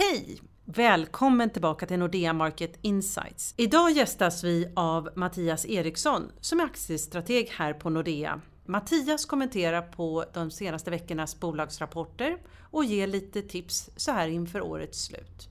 Hej! 0.00 0.40
Välkommen 0.64 1.50
tillbaka 1.50 1.86
till 1.86 1.98
Nordea 1.98 2.32
Market 2.32 2.78
Insights. 2.82 3.54
Idag 3.56 3.90
gästas 3.90 4.44
vi 4.44 4.72
av 4.76 5.10
Mattias 5.16 5.66
Eriksson 5.66 6.32
som 6.40 6.60
är 6.60 6.64
aktiestrateg 6.64 7.48
här 7.50 7.72
på 7.72 7.90
Nordea. 7.90 8.40
Mattias 8.66 9.24
kommenterar 9.24 9.82
på 9.82 10.24
de 10.34 10.50
senaste 10.50 10.90
veckornas 10.90 11.40
bolagsrapporter 11.40 12.36
och 12.70 12.84
ger 12.84 13.06
lite 13.06 13.42
tips 13.42 13.90
så 13.96 14.12
här 14.12 14.28
inför 14.28 14.60
årets 14.60 15.04
slut. 15.04 15.48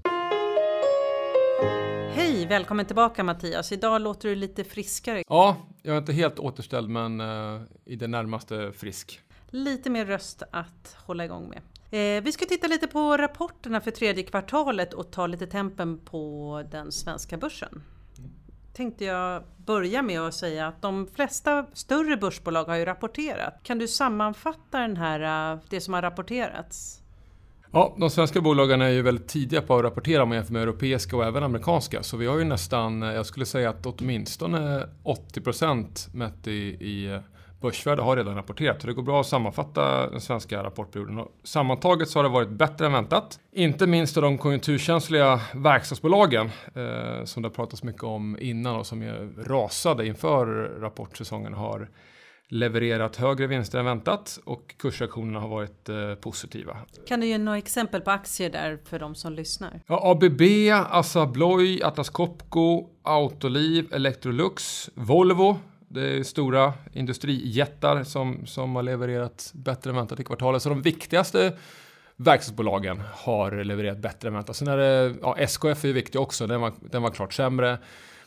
Hej! 2.11 2.47
Välkommen 2.49 2.85
tillbaka 2.85 3.23
Mattias. 3.23 3.71
Idag 3.71 4.01
låter 4.01 4.29
du 4.29 4.35
lite 4.35 4.63
friskare. 4.63 5.23
Ja, 5.29 5.57
jag 5.81 5.93
är 5.93 5.99
inte 5.99 6.13
helt 6.13 6.39
återställd 6.39 6.89
men 6.89 7.21
uh, 7.21 7.61
i 7.85 7.95
det 7.95 8.07
närmaste 8.07 8.71
frisk. 8.71 9.21
Lite 9.49 9.89
mer 9.89 10.05
röst 10.05 10.43
att 10.51 10.95
hålla 11.05 11.25
igång 11.25 11.49
med. 11.49 11.61
Eh, 11.91 12.23
vi 12.23 12.31
ska 12.31 12.45
titta 12.45 12.67
lite 12.67 12.87
på 12.87 13.17
rapporterna 13.17 13.81
för 13.81 13.91
tredje 13.91 14.23
kvartalet 14.23 14.93
och 14.93 15.11
ta 15.11 15.27
lite 15.27 15.47
tempen 15.47 15.99
på 16.05 16.63
den 16.71 16.91
svenska 16.91 17.37
börsen. 17.37 17.83
Tänkte 18.73 19.05
jag 19.05 19.43
börja 19.57 20.01
med 20.01 20.21
att 20.21 20.33
säga 20.33 20.67
att 20.67 20.81
de 20.81 21.07
flesta 21.15 21.65
större 21.73 22.17
börsbolag 22.17 22.65
har 22.65 22.75
ju 22.75 22.85
rapporterat. 22.85 23.59
Kan 23.63 23.77
du 23.77 23.87
sammanfatta 23.87 24.79
den 24.79 24.97
här, 24.97 25.53
eh, 25.53 25.59
det 25.69 25.81
som 25.81 25.93
har 25.93 26.01
rapporterats? 26.01 27.01
Ja, 27.71 27.95
de 27.99 28.09
svenska 28.09 28.41
bolagen 28.41 28.81
är 28.81 28.89
ju 28.89 29.01
väldigt 29.01 29.27
tidiga 29.27 29.61
på 29.61 29.77
att 29.77 29.83
rapportera 29.83 30.23
om 30.23 30.29
man 30.29 30.35
jämför 30.35 30.53
med 30.53 30.61
europeiska 30.61 31.17
och 31.17 31.25
även 31.25 31.43
amerikanska. 31.43 32.03
Så 32.03 32.17
vi 32.17 32.25
har 32.25 32.37
ju 32.37 32.43
nästan, 32.43 33.03
eh, 33.03 33.09
jag 33.09 33.25
skulle 33.25 33.45
säga 33.45 33.69
att 33.69 33.85
åtminstone 33.85 34.89
80% 35.03 36.09
mätt 36.13 36.47
i, 36.47 36.51
i 36.79 37.13
eh, 37.13 37.19
Börsvärde 37.61 38.01
har 38.01 38.17
redan 38.17 38.35
rapporterat, 38.35 38.81
så 38.81 38.87
det 38.87 38.93
går 38.93 39.03
bra 39.03 39.21
att 39.21 39.27
sammanfatta 39.27 40.09
den 40.09 40.21
svenska 40.21 40.63
rapportperioden. 40.63 41.19
Och 41.19 41.31
sammantaget 41.43 42.09
så 42.09 42.19
har 42.19 42.23
det 42.23 42.29
varit 42.29 42.49
bättre 42.49 42.85
än 42.85 42.91
väntat. 42.91 43.39
Inte 43.51 43.87
minst 43.87 44.15
de 44.15 44.37
konjunkturkänsliga 44.37 45.39
verkstadsbolagen 45.53 46.49
eh, 46.75 47.23
som 47.23 47.43
det 47.43 47.49
har 47.49 47.53
pratats 47.53 47.83
mycket 47.83 48.03
om 48.03 48.37
innan 48.39 48.75
och 48.75 48.85
som 48.85 49.01
är 49.01 49.43
rasade 49.43 50.07
inför 50.07 50.45
rapportsäsongen 50.79 51.53
har 51.53 51.89
levererat 52.49 53.15
högre 53.15 53.47
vinster 53.47 53.79
än 53.79 53.85
väntat 53.85 54.39
och 54.43 54.75
kursreaktionerna 54.77 55.39
har 55.39 55.47
varit 55.47 55.89
eh, 55.89 56.15
positiva. 56.15 56.77
Kan 57.07 57.19
du 57.19 57.27
ge 57.27 57.37
några 57.37 57.57
exempel 57.57 58.01
på 58.01 58.11
aktier 58.11 58.49
där 58.49 58.79
för 58.85 58.99
de 58.99 59.15
som 59.15 59.33
lyssnar? 59.33 59.81
Ja, 59.87 60.11
ABB, 60.11 60.41
Assa 60.89 61.21
Abloy, 61.21 61.83
Atlas 61.83 62.09
Copco, 62.09 62.89
Autoliv, 63.03 63.93
Electrolux, 63.93 64.89
Volvo 64.93 65.57
det 65.87 66.17
är 66.17 66.23
stora 66.23 66.73
industrijättar 66.93 68.03
som, 68.03 68.45
som 68.45 68.75
har 68.75 68.83
levererat 68.83 69.51
bättre 69.53 69.89
än 69.89 69.95
väntat 69.95 70.19
i 70.19 70.23
kvartalet. 70.23 70.61
Så 70.61 70.69
de 70.69 70.81
viktigaste 70.81 71.53
verkstadsbolagen 72.15 73.01
har 73.13 73.63
levererat 73.63 73.97
bättre 73.97 74.27
än 74.27 74.33
väntat. 74.33 74.55
Sen 74.55 74.67
är 74.67 74.77
det, 74.77 75.15
ja, 75.21 75.37
SKF 75.37 75.83
är 75.83 75.87
ju 75.87 75.93
viktig 75.93 76.21
också, 76.21 76.47
den 76.47 76.61
var, 76.61 76.73
den 76.81 77.01
var 77.01 77.09
klart 77.11 77.33
sämre. 77.33 77.77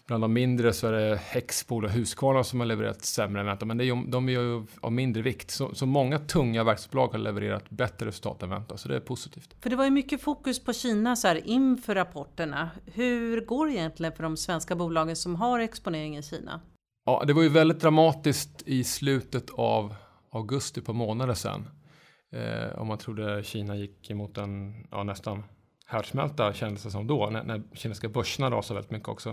Bland 0.07 0.25
de 0.25 0.33
mindre 0.33 0.73
så 0.73 0.87
är 0.87 0.93
det 0.93 1.17
Hexpol 1.17 1.85
och 1.85 1.91
Husqvarna 1.91 2.45
som 2.45 2.61
har 2.61 2.67
levererat 2.67 3.05
sämre 3.05 3.41
än 3.41 3.47
väntat. 3.47 3.69
Men 3.69 3.79
det 3.79 3.85
är, 3.85 4.11
de 4.11 4.29
är 4.29 4.33
ju 4.33 4.67
av 4.81 4.93
mindre 4.93 5.23
vikt. 5.23 5.51
Så, 5.51 5.75
så 5.75 5.87
många 5.87 6.19
tunga 6.19 6.65
verkstadsbolag 6.65 7.09
har 7.09 7.19
levererat 7.19 7.71
bättre 7.71 8.07
resultat 8.07 8.43
än 8.43 8.51
väntat. 8.51 8.81
Så 8.81 8.89
det 8.89 8.97
är 8.97 9.01
positivt. 9.01 9.55
För 9.61 9.71
det 9.71 9.77
var 9.77 9.85
ju 9.85 9.91
mycket 9.91 10.23
fokus 10.23 10.65
på 10.65 10.73
Kina 10.73 11.17
så 11.17 11.29
här 11.29 11.49
inför 11.49 11.95
rapporterna. 11.95 12.71
Hur 12.87 13.41
går 13.41 13.67
det 13.67 13.73
egentligen 13.73 14.13
för 14.13 14.23
de 14.23 14.37
svenska 14.37 14.77
bolagen 14.77 15.17
som 15.17 15.35
har 15.35 15.61
exponering 15.61 16.17
i 16.17 16.23
Kina? 16.23 16.61
Ja, 17.05 17.25
det 17.27 17.33
var 17.33 17.43
ju 17.43 17.49
väldigt 17.49 17.81
dramatiskt 17.81 18.63
i 18.67 18.85
slutet 18.85 19.51
av 19.51 19.95
augusti 20.33 20.81
på 20.81 20.93
månader 20.93 21.35
sedan. 21.35 21.69
Eh, 22.33 22.79
om 22.81 22.87
man 22.87 22.99
trodde 22.99 23.43
Kina 23.45 23.77
gick 23.77 24.11
emot 24.11 24.39
en 24.39 24.87
ja, 24.91 25.03
nästan 25.03 25.43
härdsmälta 25.87 26.53
kändes 26.53 26.83
det 26.83 26.91
som 26.91 27.07
då, 27.07 27.31
när, 27.31 27.45
när 27.45 27.63
kinesiska 27.75 28.09
börserna 28.09 28.51
rasade 28.51 28.75
väldigt 28.75 28.91
mycket 28.91 29.09
också. 29.09 29.31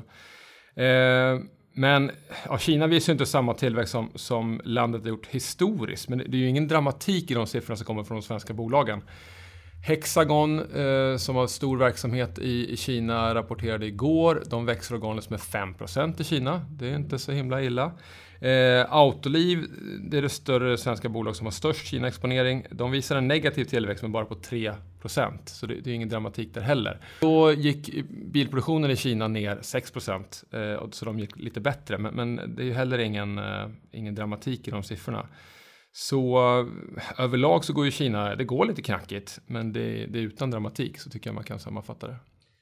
Eh, 0.82 1.40
men 1.74 2.12
ja, 2.46 2.58
Kina 2.58 2.88
visar 2.88 3.14
ju 3.14 3.16
inte 3.16 3.26
samma 3.26 3.54
tillväxt 3.54 3.92
som, 3.92 4.12
som 4.16 4.62
landet 4.64 5.02
har 5.02 5.10
gjort 5.10 5.28
historiskt, 5.28 6.10
men 6.10 6.18
det 6.18 6.38
är 6.38 6.40
ju 6.40 6.50
ingen 6.50 6.68
dramatik 6.68 7.32
i 7.32 7.34
de 7.34 7.48
siffrorna 7.48 7.78
som 7.78 7.86
kommer 7.86 8.04
från 8.04 8.18
de 8.18 8.24
svenska 8.24 8.54
bolagen. 8.54 9.02
Hexagon 9.82 10.60
eh, 10.60 11.18
som 11.18 11.36
har 11.36 11.48
stor 11.48 11.78
verksamhet 11.78 12.40
i, 12.40 12.74
i, 12.74 12.78
Kina 12.78 13.36
rapporterade 13.36 13.86
igår. 13.86 14.44
De 14.50 14.66
växer 14.66 14.96
organiskt 14.96 15.30
med 15.30 15.40
5% 15.40 16.22
i 16.22 16.24
Kina. 16.24 16.62
Det 16.70 16.90
är 16.90 16.96
inte 16.96 17.20
så 17.20 17.32
himla 17.32 17.62
illa. 17.62 17.92
Eh, 18.40 18.94
Autoliv, 18.94 19.66
det 20.02 20.18
är 20.18 20.22
det 20.22 20.30
större 20.30 20.78
svenska 20.78 21.10
bolag 21.10 21.36
som 21.36 21.46
har 21.46 21.52
störst 21.52 21.88
Kina-exponering. 21.88 22.66
De 22.72 22.92
visar 22.92 23.16
en 23.16 23.28
negativ 23.28 23.66
tillväxt 23.66 24.02
men 24.02 24.12
bara 24.12 24.26
på 24.26 24.36
3%. 24.36 24.76
Så 25.46 25.66
det, 25.66 25.76
det 25.76 25.90
är 25.90 25.94
ingen 25.94 26.10
dramatik 26.10 26.54
där 26.54 26.62
heller. 26.62 27.00
Då 27.22 27.54
gick 27.54 28.06
bilproduktionen 28.10 28.92
i 28.92 28.96
Kina 28.96 29.28
ner 29.28 29.56
6%. 29.56 30.74
Eh, 30.76 30.90
så 30.92 31.06
de 31.06 31.20
gick 31.20 31.38
lite 31.38 31.62
bättre. 31.62 31.98
Men, 31.98 32.14
men 32.14 32.56
det 32.56 32.70
är 32.70 32.74
heller 32.74 32.98
ingen, 32.98 33.38
eh, 33.38 33.68
ingen 33.92 34.16
dramatik 34.16 34.68
i 34.68 34.72
de 34.72 34.84
siffrorna. 34.84 35.28
Så 36.00 36.38
överlag 37.18 37.66
så 37.66 37.74
går 37.74 37.86
ju 37.86 37.92
Kina, 37.92 38.36
det 38.36 38.44
går 38.44 38.66
lite 38.66 38.82
knackigt, 38.82 39.40
men 39.46 39.74
det, 39.74 40.06
det 40.06 40.20
är 40.20 40.24
utan 40.24 40.52
dramatik 40.52 41.00
så 41.00 41.10
tycker 41.10 41.30
jag 41.30 41.36
man 41.36 41.44
kan 41.44 41.60
sammanfatta 41.60 42.08
det. 42.08 42.16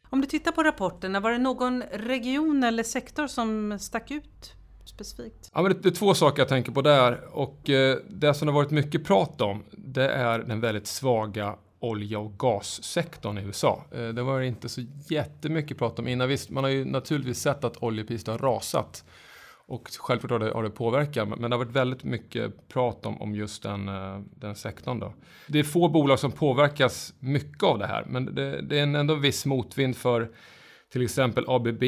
Om 0.09 0.21
du 0.21 0.27
tittar 0.27 0.51
på 0.51 0.63
rapporterna, 0.63 1.19
var 1.19 1.31
det 1.31 1.37
någon 1.37 1.83
region 1.93 2.63
eller 2.63 2.83
sektor 2.83 3.27
som 3.27 3.77
stack 3.79 4.11
ut 4.11 4.53
specifikt? 4.85 5.51
Ja, 5.53 5.61
men 5.61 5.71
det, 5.71 5.79
det 5.81 5.89
är 5.89 5.93
två 5.93 6.13
saker 6.13 6.41
jag 6.41 6.49
tänker 6.49 6.71
på 6.71 6.81
där 6.81 7.27
och 7.31 7.69
eh, 7.69 7.97
det 8.09 8.33
som 8.33 8.45
det 8.45 8.51
har 8.51 8.61
varit 8.61 8.71
mycket 8.71 9.05
prat 9.05 9.41
om, 9.41 9.63
det 9.71 10.09
är 10.09 10.39
den 10.39 10.61
väldigt 10.61 10.87
svaga 10.87 11.55
olja 11.79 12.19
och 12.19 12.39
gassektorn 12.39 13.37
i 13.37 13.41
USA. 13.41 13.83
Eh, 13.91 14.07
det 14.07 14.21
var 14.23 14.41
inte 14.41 14.69
så 14.69 14.81
jättemycket 15.09 15.77
prat 15.77 15.99
om 15.99 16.07
innan. 16.07 16.27
Visst, 16.27 16.49
man 16.49 16.63
har 16.63 16.71
ju 16.71 16.85
naturligtvis 16.85 17.39
sett 17.39 17.63
att 17.63 17.83
oljepriset 17.83 18.27
har 18.27 18.37
rasat 18.37 19.05
och 19.67 19.89
självklart 19.99 20.31
har 20.31 20.39
det, 20.39 20.53
har 20.53 20.63
det 20.63 20.69
påverkat, 20.69 21.27
men 21.27 21.41
det 21.41 21.57
har 21.57 21.65
varit 21.65 21.75
väldigt 21.75 22.03
mycket 22.03 22.67
prat 22.67 23.05
om, 23.05 23.21
om 23.21 23.35
just 23.35 23.63
den, 23.63 23.89
eh, 23.89 24.19
den 24.35 24.55
sektorn. 24.55 24.99
Då. 24.99 25.13
Det 25.47 25.59
är 25.59 25.63
få 25.63 25.87
bolag 25.87 26.19
som 26.19 26.31
påverkas 26.31 27.13
mycket 27.19 27.63
av 27.63 27.79
det 27.79 27.87
här, 27.87 28.05
men 28.05 28.35
det, 28.35 28.61
det 28.61 28.79
är 28.79 28.83
en 28.83 28.95
ändå 28.95 29.15
viss 29.15 29.45
motvind 29.45 29.95
för 29.95 30.31
till 30.91 31.03
exempel 31.03 31.45
ABB, 31.47 31.83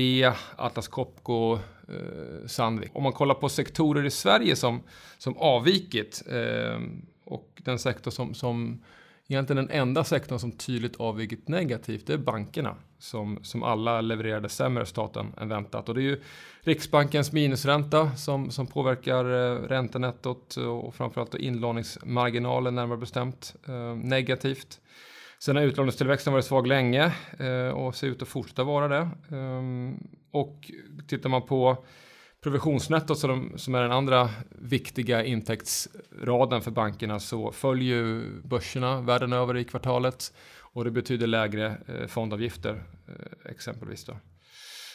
Atlas 0.55 0.87
Copco, 0.87 1.53
eh, 1.89 2.47
Sandvik. 2.47 2.91
Om 2.93 3.03
man 3.03 3.13
kollar 3.13 3.35
på 3.35 3.49
sektorer 3.49 4.05
i 4.05 4.11
Sverige 4.11 4.55
som, 4.55 4.81
som 5.17 5.37
avvikit 5.37 6.23
eh, 6.31 6.81
och 7.25 7.61
den 7.65 7.79
sektor 7.79 8.11
som, 8.11 8.33
som 8.33 8.83
egentligen 9.27 9.65
den 9.65 9.77
enda 9.77 10.03
sektorn 10.03 10.39
som 10.39 10.51
tydligt 10.51 10.95
avvikit 10.95 11.47
negativt, 11.47 12.07
det 12.07 12.13
är 12.13 12.17
bankerna 12.17 12.75
som, 12.99 13.39
som 13.41 13.63
alla 13.63 14.01
levererade 14.01 14.49
sämre 14.49 14.81
resultat 14.81 15.17
än 15.37 15.49
väntat. 15.49 15.89
Och 15.89 15.95
det 15.95 16.01
är 16.01 16.03
ju 16.03 16.21
Riksbankens 16.61 17.31
minusränta 17.31 18.15
som, 18.15 18.51
som 18.51 18.67
påverkar 18.67 19.25
eh, 19.25 19.61
räntenettot 19.67 20.57
och 20.57 20.95
framförallt 20.95 21.35
inlåningsmarginalen 21.35 22.75
närmare 22.75 22.97
bestämt 22.97 23.55
eh, 23.67 23.95
negativt. 23.95 24.79
Sen 25.39 25.55
har 25.55 25.63
utlåningstillväxten 25.63 26.33
varit 26.33 26.45
svag 26.45 26.67
länge 26.67 27.13
eh, 27.39 27.69
och 27.69 27.95
ser 27.95 28.07
ut 28.07 28.21
att 28.21 28.27
fortsätta 28.27 28.63
vara 28.63 28.87
det. 28.87 29.09
Eh, 29.37 29.61
och 30.31 30.71
tittar 31.07 31.29
man 31.29 31.41
på 31.41 31.85
provisionsnettot 32.43 33.19
som, 33.19 33.51
som 33.55 33.75
är 33.75 33.81
den 33.81 33.91
andra 33.91 34.29
viktiga 34.49 35.23
intäktsraden 35.23 36.61
för 36.61 36.71
bankerna 36.71 37.19
så 37.19 37.51
följer 37.51 37.97
ju 37.97 38.41
börserna 38.41 39.01
världen 39.01 39.33
över 39.33 39.57
i 39.57 39.63
kvartalet 39.63 40.33
och 40.59 40.83
det 40.83 40.91
betyder 40.91 41.27
lägre 41.27 41.77
eh, 41.87 42.07
fondavgifter 42.07 42.83
eh, 43.07 43.51
exempelvis. 43.51 44.05
Då. 44.05 44.17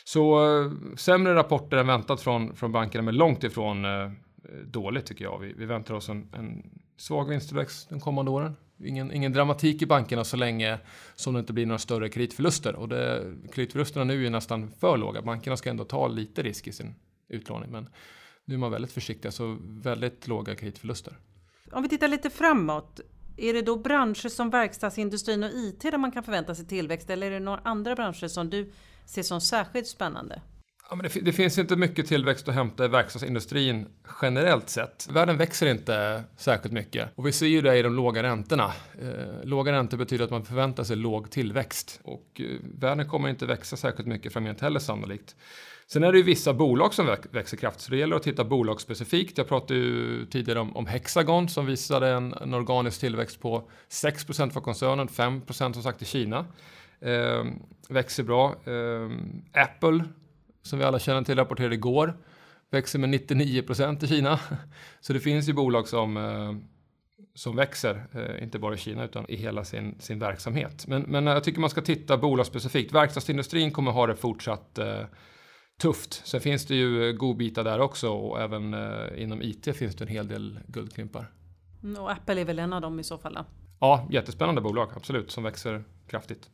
Så 0.05 0.55
eh, 0.65 0.71
sämre 0.97 1.35
rapporter 1.35 1.77
än 1.77 1.87
väntat 1.87 2.21
från, 2.21 2.57
från 2.57 2.73
bankerna 2.73 3.03
men 3.03 3.17
långt 3.17 3.45
ifrån 3.45 3.85
eh, 3.85 4.11
dåligt 4.65 5.07
tycker 5.07 5.25
jag. 5.25 5.39
Vi, 5.39 5.53
vi 5.53 5.67
väntar 5.67 5.95
oss 5.95 6.09
en, 6.09 6.29
en 6.35 6.71
svag 6.97 7.29
vinsttillväxt 7.29 7.89
de 7.89 8.01
kommande 8.01 8.31
åren. 8.31 8.57
Ingen, 8.85 9.13
ingen 9.13 9.33
dramatik 9.33 9.83
i 9.83 9.87
bankerna 9.87 10.25
så 10.25 10.37
länge 10.37 10.79
som 11.15 11.35
det 11.35 11.41
inte 11.41 11.53
blir 11.53 11.67
några 11.67 11.79
större 11.79 12.09
kreditförluster. 12.09 12.77
Och 12.77 12.89
det, 12.89 13.35
kreditförlusterna 13.53 14.05
nu 14.05 14.27
är 14.27 14.31
nästan 14.31 14.73
för 14.81 14.97
låga. 14.97 15.23
Bankerna 15.23 15.57
ska 15.57 15.71
ändå 15.71 15.85
ta 15.85 16.09
lite 16.09 16.43
risk 16.43 16.67
i 16.67 16.73
sin 16.73 16.95
utlåning. 17.33 17.71
Men 17.71 17.89
nu 18.45 18.55
är 18.55 18.59
man 18.59 18.71
väldigt 18.71 18.93
försiktiga, 18.93 19.33
så 19.33 19.51
alltså 19.51 19.65
väldigt 19.65 20.29
låga 20.29 20.57
kreditförluster. 20.57 21.17
Om 21.73 21.83
vi 21.83 21.89
tittar 21.89 22.09
lite 22.09 22.31
framåt. 22.31 23.01
Är 23.37 23.55
det 23.55 23.63
då 23.63 23.77
branscher 23.77 24.29
som 24.29 24.51
verkstadsindustrin 24.51 25.45
och 25.45 25.51
IT 25.51 25.81
där 25.81 25.99
man 25.99 26.13
kan 26.13 26.23
förvänta 26.23 26.55
sig 26.55 26.67
tillväxt 26.67 27.11
eller 27.11 27.27
är 27.27 27.31
det 27.31 27.41
några 27.41 27.61
andra 27.65 27.95
branscher 27.95 28.29
som 28.29 28.51
du 28.51 28.73
ser 29.07 29.23
som 29.23 29.41
särskilt 29.41 29.87
spännande? 29.87 30.43
Ja, 30.93 30.97
men 30.97 31.11
det, 31.15 31.21
det, 31.21 31.33
finns 31.33 31.59
inte 31.59 31.77
mycket 31.77 32.07
tillväxt 32.07 32.49
att 32.49 32.55
hämta 32.55 32.85
i 32.85 32.89
verkstadsindustrin 32.89 33.87
generellt 34.23 34.69
sett. 34.69 35.09
Världen 35.11 35.37
växer 35.37 35.67
inte 35.67 36.25
särskilt 36.37 36.73
mycket 36.73 37.09
och 37.15 37.27
vi 37.27 37.33
ser 37.33 37.47
ju 37.47 37.61
det 37.61 37.79
i 37.79 37.83
de 37.83 37.95
låga 37.95 38.23
räntorna. 38.23 38.73
Eh, 39.03 39.45
låga 39.45 39.73
räntor 39.73 39.99
betyder 39.99 40.25
att 40.25 40.31
man 40.31 40.45
förväntar 40.45 40.85
sig 40.85 40.97
låg 40.97 41.31
tillväxt 41.31 42.01
och 42.03 42.41
eh, 42.41 42.47
världen 42.79 43.09
kommer 43.09 43.29
inte 43.29 43.47
växa 43.47 43.77
särskilt 43.77 44.09
mycket 44.09 44.33
framgent 44.33 44.61
heller 44.61 44.81
sannolikt. 44.81 45.37
Sen 45.87 46.05
är 46.05 46.13
det 46.13 46.19
ju 46.19 46.25
vissa 46.25 46.55
bolag 46.55 46.95
som 46.95 47.17
växer 47.31 47.57
kraftigt, 47.57 47.83
så 47.83 47.91
det 47.91 47.97
gäller 47.97 48.17
att 48.17 48.23
titta 48.23 48.45
bolagsspecifikt. 48.45 49.39
Jag 49.39 49.49
pratade 49.49 49.81
ju 49.81 50.27
tidigare 50.27 50.61
om, 50.61 50.77
om 50.77 50.87
Hexagon 50.87 51.49
som 51.49 51.67
visade 51.67 52.09
en, 52.09 52.33
en 52.33 52.55
organisk 52.55 53.01
tillväxt 53.01 53.41
på 53.41 53.71
6% 53.91 54.51
för 54.51 54.61
koncernen, 54.61 55.09
5% 55.09 55.73
som 55.73 55.83
sagt 55.83 56.03
i 56.03 56.05
Kina. 56.05 56.47
Eh, 57.01 57.45
växer 57.89 58.23
bra. 58.23 58.55
Eh, 58.65 59.11
Apple, 59.63 60.05
som 60.63 60.79
vi 60.79 60.85
alla 60.85 60.99
känner 60.99 61.23
till, 61.23 61.37
rapporterade 61.37 61.75
igår. 61.75 62.17
Växer 62.71 62.99
med 62.99 63.09
99 63.09 63.63
procent 63.63 64.03
i 64.03 64.07
Kina. 64.09 64.41
Så 65.01 65.13
det 65.13 65.21
finns 65.21 65.49
ju 65.49 65.53
bolag 65.53 65.89
som, 65.89 66.17
eh, 66.17 66.53
som 67.35 67.57
växer, 67.57 68.07
eh, 68.13 68.43
inte 68.43 68.59
bara 68.59 68.75
i 68.75 68.79
Kina 68.79 69.05
utan 69.05 69.31
i 69.31 69.37
hela 69.37 69.65
sin, 69.65 70.01
sin 70.01 70.19
verksamhet. 70.19 70.87
Men, 70.87 71.03
men 71.03 71.27
jag 71.27 71.45
tycker 71.45 71.61
man 71.61 71.71
ska 71.71 71.81
titta 71.81 72.19
bolagsspecifikt. 72.19 72.93
Verkstadsindustrin 72.93 73.71
kommer 73.71 73.91
ha 73.91 74.07
det 74.07 74.17
fortsatt 74.17 74.79
eh, 74.79 75.05
tufft. 75.81 76.27
Sen 76.27 76.41
finns 76.41 76.67
det 76.67 76.75
ju 76.75 77.13
godbitar 77.13 77.65
där 77.65 77.81
också 77.81 78.11
och 78.11 78.41
även 78.41 78.75
inom 79.17 79.43
IT 79.43 79.77
finns 79.77 79.97
det 79.97 80.05
en 80.05 80.09
hel 80.09 80.29
del 80.29 80.61
guldklimpar. 80.67 81.31
Mm, 81.83 82.03
och 82.03 82.13
Apple 82.13 82.41
är 82.41 82.45
väl 82.45 82.59
en 82.59 82.73
av 82.73 82.81
dem 82.81 83.01
i 83.01 83.05
så 83.05 83.19
fall? 83.19 83.35
Då? 83.35 83.45
Ja, 83.81 84.09
jättespännande 84.11 84.61
bolag, 84.61 84.91
absolut, 84.97 85.31
som 85.31 85.45
växer 85.45 85.85
kraftigt. 86.07 86.51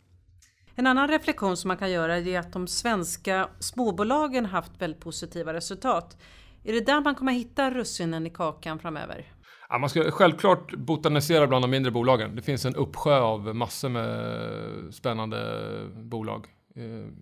En 0.79 0.87
annan 0.87 1.09
reflektion 1.09 1.57
som 1.57 1.69
man 1.69 1.77
kan 1.77 1.91
göra 1.91 2.17
är 2.17 2.39
att 2.39 2.53
de 2.53 2.67
svenska 2.67 3.49
småbolagen 3.59 4.47
haft 4.47 4.83
väldigt 4.83 5.01
positiva 5.01 5.53
resultat. 5.53 6.17
Är 6.65 6.73
det 6.73 6.87
där 6.87 7.01
man 7.01 7.15
kommer 7.15 7.33
hitta 7.33 7.71
russinen 7.71 8.27
i 8.27 8.31
kakan 8.31 8.79
framöver? 8.79 9.33
Ja, 9.69 9.79
man 9.79 9.91
ska 9.91 10.11
självklart 10.11 10.77
botanisera 10.77 11.47
bland 11.47 11.65
de 11.65 11.71
mindre 11.71 11.91
bolagen. 11.91 12.37
Det 12.37 12.43
finns 12.43 12.65
en 12.65 12.75
uppsjö 12.75 13.21
av 13.21 13.57
massor 13.57 13.89
med 13.89 14.95
spännande 14.95 15.69
bolag. 15.95 16.47
Eh, 16.77 17.13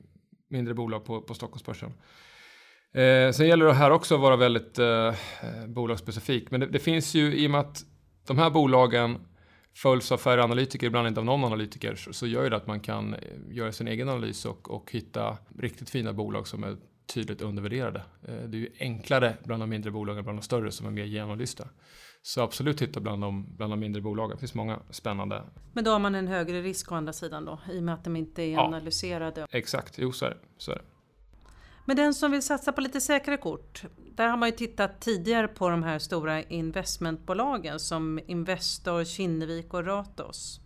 mindre 0.50 0.74
bolag 0.74 1.04
på, 1.04 1.22
på 1.22 1.34
Stockholmsbörsen. 1.34 1.92
Eh, 2.94 3.30
sen 3.32 3.48
gäller 3.48 3.66
det 3.66 3.74
här 3.74 3.90
också 3.90 4.14
att 4.14 4.20
vara 4.20 4.36
väldigt 4.36 4.78
eh, 4.78 4.86
eh 5.06 5.14
bolagsspecifik. 5.66 6.50
Men 6.50 6.60
det, 6.60 6.66
det, 6.66 6.78
finns 6.78 7.14
ju 7.14 7.34
i 7.34 7.46
och 7.46 7.50
med 7.50 7.60
att 7.60 7.84
de 8.26 8.38
här 8.38 8.50
bolagen 8.50 9.18
följs 9.76 10.12
av 10.12 10.18
färre 10.18 10.44
analytiker, 10.44 10.86
ibland 10.86 11.08
inte 11.08 11.20
av 11.20 11.26
någon 11.26 11.44
analytiker, 11.44 11.94
så, 12.12 12.26
gör 12.26 12.50
det 12.50 12.56
att 12.56 12.66
man 12.66 12.80
kan 12.80 13.14
eh, 13.14 13.20
göra 13.50 13.72
sin 13.72 13.88
egen 13.88 14.08
analys 14.08 14.44
och, 14.44 14.70
och 14.70 14.92
hitta 14.92 15.36
riktigt 15.58 15.90
fina 15.90 16.12
bolag 16.12 16.48
som 16.48 16.64
är 16.64 16.76
tydligt 17.06 17.42
undervärderade. 17.42 18.02
Eh, 18.28 18.34
det 18.34 18.56
är 18.56 18.60
ju 18.60 18.72
enklare 18.78 19.36
bland 19.44 19.62
de 19.62 19.70
mindre 19.70 19.90
bolagen 19.90 20.24
bland 20.24 20.38
de 20.38 20.42
större 20.42 20.70
som 20.70 20.86
är 20.86 20.90
mer 20.90 21.04
genomlysta. 21.04 21.68
Så 22.22 22.40
absolut 22.40 22.78
titta 22.78 23.00
bland 23.00 23.22
de, 23.22 23.56
bland 23.56 23.72
de 23.72 23.80
mindre 23.80 24.02
bolagen. 24.02 24.36
Det 24.36 24.40
finns 24.40 24.54
många 24.54 24.80
spännande. 24.90 25.42
Men 25.72 25.84
då 25.84 25.90
har 25.90 25.98
man 25.98 26.14
en 26.14 26.28
högre 26.28 26.62
risk 26.62 26.92
å 26.92 26.94
andra 26.94 27.12
sidan 27.12 27.44
då? 27.44 27.60
I 27.72 27.78
och 27.78 27.82
med 27.82 27.94
att 27.94 28.04
de 28.04 28.16
inte 28.16 28.42
är 28.42 28.52
ja, 28.52 28.60
analyserade? 28.60 29.46
Exakt, 29.50 29.98
jo 29.98 30.12
så 30.12 30.24
är 30.24 30.30
det. 30.30 30.36
Så 30.58 30.70
är 30.70 30.76
det. 30.76 30.95
Men 31.88 31.96
den 31.96 32.14
som 32.14 32.30
vill 32.30 32.42
satsa 32.42 32.72
på 32.72 32.80
lite 32.80 33.00
säkrare 33.00 33.36
kort, 33.36 33.82
där 34.14 34.28
har 34.28 34.36
man 34.36 34.48
ju 34.48 34.56
tittat 34.56 35.00
tidigare 35.00 35.48
på 35.48 35.68
de 35.68 35.82
här 35.82 35.98
stora 35.98 36.42
investmentbolagen 36.42 37.80
som 37.80 38.20
Investor, 38.26 39.04
Kinnevik 39.04 39.74
och 39.74 39.86
Ratos. 39.86 40.60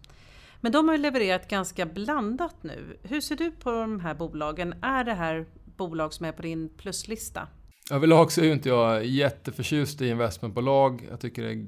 Men 0.61 0.73
de 0.73 0.89
har 0.89 0.97
ju 0.97 1.03
levererat 1.03 1.49
ganska 1.49 1.87
blandat 1.87 2.63
nu. 2.63 2.99
Hur 3.03 3.21
ser 3.21 3.37
du 3.37 3.51
på 3.51 3.71
de 3.71 4.01
här 4.01 4.15
bolagen? 4.15 4.75
Är 4.83 5.05
det 5.05 5.15
här 5.15 5.47
bolag 5.77 6.15
som 6.15 6.27
är 6.27 6.33
på 6.33 6.43
din 6.43 6.69
pluslista? 6.69 7.49
Överlag 7.91 8.33
så 8.33 8.41
är 8.41 8.45
ju 8.45 8.53
inte 8.53 8.69
jag 8.69 9.07
jätteförtjust 9.07 10.01
i 10.01 10.09
investmentbolag. 10.09 11.07
Jag 11.11 11.21
tycker 11.21 11.43
det 11.43 11.53
är, 11.53 11.67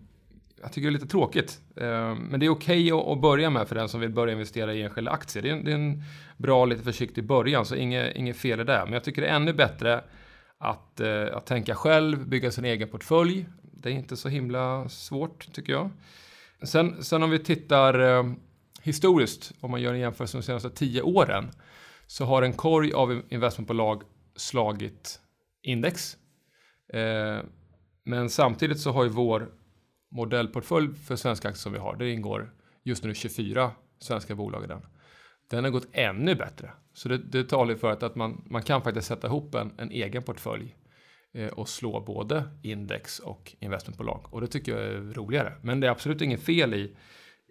jag 0.62 0.72
tycker 0.72 0.88
det 0.88 0.90
är 0.90 0.92
lite 0.92 1.06
tråkigt. 1.06 1.60
Eh, 1.76 2.14
men 2.14 2.40
det 2.40 2.46
är 2.46 2.50
okej 2.50 2.92
okay 2.92 3.12
att 3.12 3.20
börja 3.20 3.50
med 3.50 3.68
för 3.68 3.74
den 3.74 3.88
som 3.88 4.00
vill 4.00 4.10
börja 4.10 4.32
investera 4.32 4.74
i 4.74 4.82
enskilda 4.82 5.10
aktier. 5.10 5.42
Det 5.42 5.48
är 5.48 5.52
en, 5.52 5.64
det 5.64 5.70
är 5.70 5.74
en 5.74 6.02
bra, 6.36 6.64
lite 6.64 6.82
försiktig 6.82 7.24
början, 7.24 7.66
så 7.66 7.74
inget, 7.74 8.16
inget 8.16 8.36
fel 8.36 8.60
i 8.60 8.64
det. 8.64 8.82
Men 8.84 8.92
jag 8.92 9.04
tycker 9.04 9.22
det 9.22 9.28
är 9.28 9.36
ännu 9.36 9.52
bättre 9.52 10.04
att, 10.58 11.00
eh, 11.00 11.36
att 11.36 11.46
tänka 11.46 11.74
själv, 11.74 12.28
bygga 12.28 12.50
sin 12.50 12.64
egen 12.64 12.88
portfölj. 12.88 13.46
Det 13.62 13.88
är 13.88 13.92
inte 13.92 14.16
så 14.16 14.28
himla 14.28 14.88
svårt, 14.88 15.52
tycker 15.52 15.72
jag. 15.72 15.90
Sen, 16.62 17.04
sen 17.04 17.22
om 17.22 17.30
vi 17.30 17.38
tittar 17.38 18.00
eh, 18.00 18.32
historiskt, 18.82 19.52
om 19.60 19.70
man 19.70 19.80
gör 19.80 19.92
en 19.92 20.00
jämförelse 20.00 20.38
de 20.38 20.42
senaste 20.42 20.70
tio 20.70 21.02
åren, 21.02 21.50
så 22.06 22.24
har 22.24 22.42
en 22.42 22.52
korg 22.52 22.92
av 22.92 23.22
investmentbolag 23.28 24.02
slagit 24.36 25.20
index. 25.62 26.16
Men 28.04 28.30
samtidigt 28.30 28.80
så 28.80 28.92
har 28.92 29.04
ju 29.04 29.10
vår 29.10 29.48
modellportfölj 30.12 30.94
för 30.94 31.16
svenska 31.16 31.48
aktier 31.48 31.60
som 31.60 31.72
vi 31.72 31.78
har, 31.78 31.96
det 31.96 32.10
ingår 32.10 32.52
just 32.82 33.04
nu 33.04 33.14
24 33.14 33.70
svenska 33.98 34.34
bolag 34.34 34.64
i 34.64 34.66
den. 34.66 34.80
Den 35.50 35.64
har 35.64 35.70
gått 35.70 35.88
ännu 35.92 36.34
bättre. 36.34 36.70
Så 36.94 37.08
det, 37.08 37.18
det 37.18 37.44
talar 37.44 37.74
för 37.74 37.90
att, 37.90 38.02
att 38.02 38.14
man, 38.14 38.44
man 38.46 38.62
kan 38.62 38.82
faktiskt 38.82 39.08
sätta 39.08 39.26
ihop 39.26 39.54
en, 39.54 39.72
en 39.78 39.90
egen 39.90 40.22
portfölj 40.22 40.76
eh, 41.34 41.48
och 41.48 41.68
slå 41.68 42.00
både 42.00 42.44
index 42.62 43.18
och 43.18 43.56
investmentbolag. 43.60 44.26
Och 44.30 44.40
det 44.40 44.46
tycker 44.46 44.72
jag 44.72 44.86
är 44.86 45.14
roligare. 45.14 45.52
Men 45.62 45.80
det 45.80 45.86
är 45.86 45.90
absolut 45.90 46.22
inget 46.22 46.42
fel 46.42 46.74
i, 46.74 46.96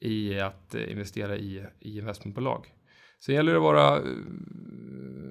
i 0.01 0.39
att 0.39 0.75
eh, 0.75 0.91
investera 0.91 1.37
i, 1.37 1.65
i 1.79 1.97
investmentbolag. 1.97 2.73
Sen 3.19 3.35
gäller 3.35 3.51
det 3.51 3.57
att 3.57 3.63
vara 3.63 3.97
eh, 3.97 4.03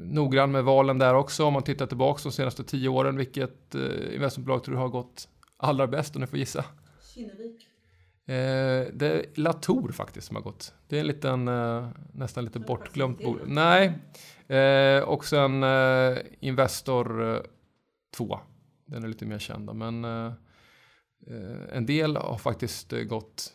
noggrann 0.01 0.53
med 0.53 0.65
valen 0.65 0.99
där 0.99 1.15
också. 1.15 1.45
Om 1.45 1.53
man 1.53 1.63
tittar 1.63 1.87
tillbaka 1.87 2.21
de 2.23 2.33
senaste 2.33 2.65
tio 2.65 2.89
åren, 2.89 3.17
vilket 3.17 3.75
eh, 3.75 4.15
investmentbolag 4.15 4.65
tror 4.65 4.75
du 4.75 4.81
har 4.81 4.89
gått 4.89 5.29
allra 5.57 5.87
bäst 5.87 6.17
om 6.17 6.21
du 6.21 6.27
får 6.27 6.39
gissa? 6.39 6.65
Eh, 8.31 8.87
det 8.93 9.07
är 9.07 9.27
Latour 9.35 9.93
faktiskt 9.93 10.27
som 10.27 10.37
har 10.37 10.43
gått. 10.43 10.75
Det 10.89 10.97
är 10.97 11.01
en 11.01 11.07
liten, 11.07 11.49
eh, 11.49 11.89
nästan 12.13 12.45
lite 12.45 12.59
bortglömt 12.59 13.23
bolag. 13.25 13.49
Nej, 13.49 13.99
eh, 14.49 15.03
och 15.03 15.25
sen 15.25 15.65
Investor 16.41 17.43
2. 18.17 18.41
Den 18.87 19.05
är 19.05 19.09
lite 19.09 19.27
mer 19.27 19.39
känd. 19.39 19.75
Men 19.75 20.05
en 21.73 21.87
del 21.87 22.17
har 22.17 22.39
faktiskt 22.39 22.93
gått 23.09 23.55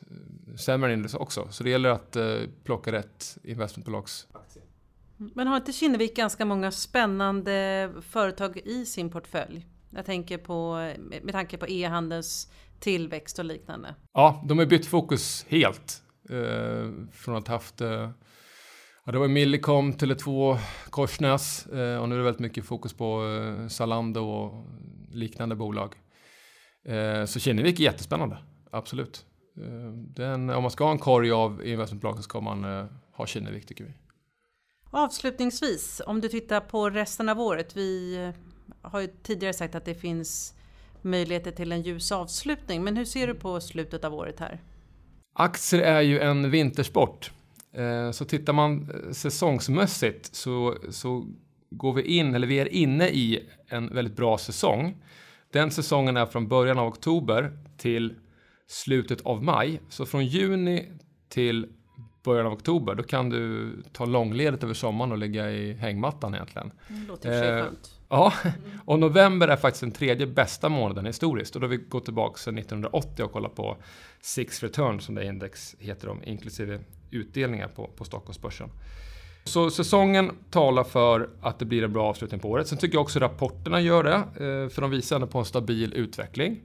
sämre 0.57 0.92
än 0.92 0.98
index 0.98 1.13
också. 1.13 1.48
Så 1.51 1.63
det 1.63 1.69
gäller 1.69 1.89
att 1.89 2.18
plocka 2.63 2.92
rätt 2.92 3.38
investmentbolags 3.44 4.27
aktie. 4.31 4.62
Men 5.18 5.48
har 5.48 5.57
inte 5.57 5.74
Kinnevik 5.74 6.16
ganska 6.16 6.45
många 6.45 6.72
spännande 6.72 7.92
företag 8.01 8.57
i 8.57 8.86
sin 8.86 9.10
portfölj? 9.10 9.66
Jag 9.89 10.05
tänker 10.05 10.37
på, 10.37 10.75
med 11.23 11.31
tanke 11.31 11.57
på 11.57 11.67
e-handels 11.67 12.51
tillväxt 12.79 13.39
och 13.39 13.45
liknande. 13.45 13.95
Ja, 14.13 14.43
de 14.47 14.57
har 14.57 14.65
bytt 14.65 14.85
fokus 14.85 15.45
helt. 15.49 16.01
Eh, 16.29 16.91
från 17.11 17.35
att 17.35 17.47
haft 17.47 17.81
eh, 17.81 18.09
Ja, 19.05 19.11
det 19.11 19.19
var 19.19 19.27
Millicom, 19.27 19.93
Tele2, 19.93 20.57
Korsnäs 20.89 21.65
eh, 21.65 21.97
och 21.97 22.09
nu 22.09 22.15
är 22.15 22.19
det 22.19 22.23
väldigt 22.23 22.39
mycket 22.39 22.65
fokus 22.65 22.93
på 22.93 23.25
eh, 23.27 23.67
Zalando 23.67 24.21
och 24.21 24.65
liknande 25.11 25.55
bolag. 25.55 25.95
Eh, 26.85 27.25
så 27.25 27.39
Kinnevik 27.39 27.79
är 27.79 27.83
jättespännande, 27.83 28.38
absolut. 28.71 29.25
Eh, 29.57 29.91
den, 30.15 30.49
om 30.49 30.61
man 30.61 30.71
ska 30.71 30.83
ha 30.83 30.91
en 30.91 30.99
korg 30.99 31.31
av 31.31 31.65
investmentbolag 31.65 32.17
så 32.17 32.23
ska 32.23 32.41
man 32.41 32.63
eh, 32.63 32.85
ha 33.11 33.25
Kinnevik 33.25 33.65
tycker 33.65 33.83
vi. 33.83 33.93
Avslutningsvis, 34.91 36.01
om 36.07 36.21
du 36.21 36.29
tittar 36.29 36.61
på 36.61 36.89
resten 36.89 37.29
av 37.29 37.39
året. 37.41 37.77
Vi 37.77 38.17
har 38.81 39.00
ju 39.00 39.07
tidigare 39.24 39.53
sagt 39.53 39.75
att 39.75 39.86
det 39.86 39.95
finns 39.95 40.53
möjligheter 41.01 41.51
till 41.51 41.72
en 41.72 41.81
ljus 41.81 42.12
avslutning. 42.12 42.84
Men 42.84 42.98
hur 42.98 43.05
ser 43.05 43.27
du 43.27 43.34
på 43.34 43.62
slutet 43.62 44.03
av 44.03 44.13
året 44.13 44.39
här? 44.39 44.62
Aktier 45.34 45.81
är 45.81 46.01
ju 46.01 46.19
en 46.19 46.51
vintersport. 46.51 47.31
Eh, 47.74 48.12
så 48.12 48.25
tittar 48.25 48.53
man 48.53 48.89
eh, 48.89 49.12
säsongsmässigt 49.12 50.36
så, 50.36 50.77
så 50.89 51.25
går 51.69 51.93
vi 51.93 52.01
in, 52.01 52.36
eller 52.36 52.48
vi 52.48 52.60
är 52.60 52.74
inne 52.74 53.07
i 53.07 53.50
en 53.67 53.95
väldigt 53.95 54.15
bra 54.15 54.38
säsong. 54.38 54.98
Den 55.51 55.72
säsongen 55.72 56.17
är 56.17 56.25
från 56.25 56.48
början 56.48 56.79
av 56.79 56.88
oktober 56.88 57.57
till 57.77 58.13
slutet 58.67 59.22
av 59.22 59.43
maj. 59.43 59.81
Så 59.89 60.05
från 60.05 60.25
juni 60.25 60.91
till 61.29 61.67
början 62.25 62.46
av 62.46 62.53
oktober, 62.53 62.96
då 62.96 63.03
kan 63.03 63.29
du 63.29 63.72
ta 63.91 64.05
långledigt 64.05 64.63
över 64.63 64.74
sommaren 64.74 65.12
och 65.12 65.17
ligga 65.17 65.51
i 65.51 65.74
hängmattan 65.74 66.36
egentligen. 66.36 66.72
Det 66.88 67.08
låter 67.08 67.58
eh. 67.58 67.65
Ja, 68.10 68.34
och 68.86 69.00
november 69.00 69.48
är 69.48 69.58
faktiskt 69.58 69.82
den 69.82 69.91
tredje 69.91 70.27
bästa 70.27 70.70
månaden 70.70 71.05
historiskt. 71.05 71.55
Och 71.55 71.62
då 71.62 71.67
har 71.67 71.70
vi 71.70 71.77
gått 71.77 72.05
tillbaka 72.05 72.38
sedan 72.38 72.58
1980 72.58 73.25
och 73.25 73.32
kollat 73.32 73.55
på 73.55 73.77
Six 74.22 74.63
Return 74.63 75.00
som 75.00 75.15
det 75.15 75.25
index 75.25 75.75
heter 75.79 76.10
om, 76.10 76.24
inklusive 76.24 76.79
utdelningar 77.12 77.67
på, 77.67 77.88
på 77.88 78.05
Stockholmsbörsen. 78.05 78.70
Så 79.44 79.70
säsongen 79.70 80.32
talar 80.50 80.84
för 80.84 81.29
att 81.41 81.60
det 81.60 81.65
blir 81.65 81.84
en 81.84 81.94
bra 81.94 82.08
avslutning 82.10 82.39
på 82.39 82.50
året. 82.50 82.67
Sen 82.67 82.77
tycker 82.77 82.96
jag 82.96 83.01
också 83.01 83.20
rapporterna 83.20 83.82
gör 83.82 84.03
det, 84.03 84.15
eh, 84.15 84.70
för 84.70 84.82
de 84.82 84.91
visar 84.91 85.15
ändå 85.15 85.27
på 85.27 85.39
en 85.39 85.46
stabil 85.46 85.94
utveckling. 85.94 86.62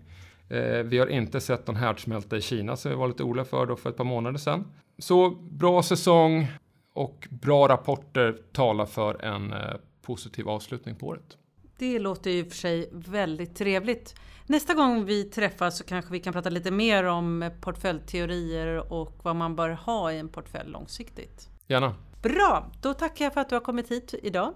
Eh, 0.51 0.83
vi 0.83 0.99
har 0.99 1.07
inte 1.07 1.41
sett 1.41 1.67
någon 1.67 1.77
härdsmälta 1.77 2.37
i 2.37 2.41
Kina 2.41 2.77
som 2.77 2.91
vi 2.91 2.97
var 2.97 3.09
lite 3.09 3.23
oroliga 3.23 3.45
för 3.45 3.67
då 3.67 3.77
för 3.77 3.91
ett 3.91 3.97
par 3.97 4.05
månader 4.05 4.39
sedan. 4.39 4.73
Så 4.99 5.31
bra 5.31 5.83
säsong 5.83 6.47
och 6.93 7.29
bra 7.31 7.69
rapporter 7.69 8.39
talar 8.53 8.87
för 8.87 9.25
en 9.25 9.53
eh, 9.53 9.59
positiv 10.03 10.49
avslutning 10.49 10.95
på 10.97 11.07
året. 11.07 11.37
Det 11.79 11.99
låter 11.99 12.31
ju 12.31 12.45
för 12.45 12.57
sig 12.57 12.89
väldigt 12.93 13.57
trevligt. 13.57 14.15
Nästa 14.47 14.75
gång 14.75 15.05
vi 15.05 15.25
träffas 15.25 15.79
så 15.79 15.85
kanske 15.85 16.13
vi 16.13 16.21
kan 16.21 16.33
prata 16.33 16.51
lite 16.51 16.71
mer 16.71 17.05
om 17.05 17.51
portföljteorier 17.61 18.93
och 18.93 19.17
vad 19.23 19.37
man 19.37 19.57
bör 19.57 19.71
ha 19.71 20.13
i 20.13 20.19
en 20.19 20.29
portfölj 20.29 20.71
långsiktigt. 20.71 21.49
Gärna. 21.67 21.95
Bra, 22.23 22.71
då 22.83 22.95
tackar 22.95 23.25
jag 23.25 23.35
för 23.35 23.41
att 23.41 23.49
du 23.49 23.55
har 23.55 23.61
kommit 23.61 23.91
hit 23.91 24.15
idag. 24.23 24.55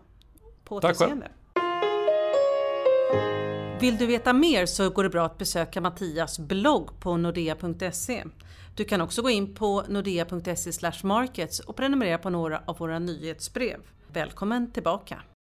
På 0.64 0.80
Tack 0.80 0.96
själv. 0.96 1.22
Vill 3.84 3.96
du 3.98 4.06
veta 4.06 4.32
mer 4.32 4.66
så 4.66 4.90
går 4.90 5.02
det 5.02 5.10
bra 5.10 5.24
att 5.24 5.38
besöka 5.38 5.80
Mattias 5.80 6.38
blogg 6.38 7.00
på 7.00 7.16
nordea.se. 7.16 8.24
Du 8.74 8.84
kan 8.84 9.00
också 9.00 9.22
gå 9.22 9.30
in 9.30 9.54
på 9.54 9.84
nordea.se 9.88 10.90
markets 11.02 11.60
och 11.60 11.76
prenumerera 11.76 12.18
på 12.18 12.30
några 12.30 12.62
av 12.66 12.78
våra 12.78 12.98
nyhetsbrev. 12.98 13.80
Välkommen 14.12 14.70
tillbaka! 14.72 15.22